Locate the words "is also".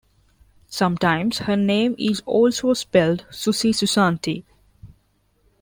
1.99-2.73